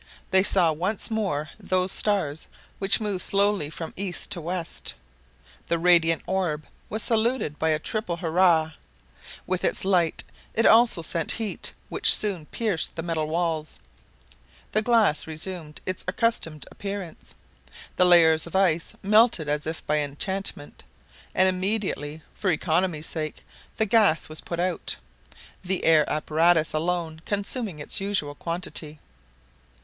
They 0.31 0.41
saw 0.41 0.71
once 0.71 1.11
more 1.11 1.51
those 1.59 1.91
stars 1.91 2.47
which 2.79 2.99
move 2.99 3.21
slowly 3.21 3.69
from 3.69 3.93
east 3.95 4.31
to 4.31 4.41
west. 4.41 4.95
The 5.67 5.77
radiant 5.77 6.23
orb 6.25 6.65
was 6.89 7.03
saluted 7.03 7.59
by 7.59 7.69
a 7.69 7.77
triple 7.77 8.17
hurrah. 8.17 8.71
With 9.45 9.63
its 9.63 9.85
light 9.85 10.23
it 10.55 10.65
also 10.65 11.03
sent 11.03 11.33
heat, 11.33 11.71
which 11.89 12.15
soon 12.15 12.47
pierced 12.47 12.95
the 12.95 13.03
metal 13.03 13.27
walls. 13.27 13.79
The 14.71 14.81
glass 14.81 15.27
resumed 15.27 15.81
its 15.85 16.03
accustomed 16.07 16.65
appearance. 16.71 17.35
The 17.95 18.05
layers 18.05 18.47
of 18.47 18.55
ice 18.55 18.95
melted 19.03 19.47
as 19.47 19.67
if 19.67 19.85
by 19.85 19.99
enchantment; 19.99 20.83
and 21.35 21.47
immediately, 21.47 22.23
for 22.33 22.49
economy's 22.49 23.05
sake, 23.05 23.45
the 23.77 23.85
gas 23.85 24.29
was 24.29 24.41
put 24.41 24.59
out, 24.59 24.95
the 25.63 25.85
air 25.85 26.09
apparatus 26.11 26.73
alone 26.73 27.21
consuming 27.23 27.77
its 27.77 28.01
usual 28.01 28.33
quantity. 28.33 28.97